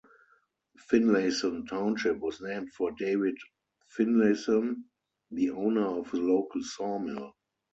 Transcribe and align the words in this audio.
Finlayson 0.79 1.67
Township 1.67 2.17
was 2.17 2.41
named 2.41 2.73
for 2.73 2.89
David 2.93 3.37
Finlayson, 3.95 4.85
the 5.29 5.51
owner 5.51 5.85
of 5.99 6.11
a 6.15 6.17
local 6.17 6.63
sawmill. 6.63 7.35